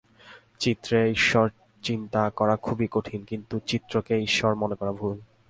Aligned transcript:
চিত্রে 0.59 0.97
ঈশ্বরচিন্তা 1.11 2.23
করা 2.29 2.55
খুবই 2.57 2.87
ঠিক, 3.05 3.21
কিন্তু 3.27 3.55
চিত্রকেই 3.67 4.21
ঈশ্বর 4.23 4.51
মনে 4.55 4.75
করা 4.75 4.91
ভুল। 4.91 5.15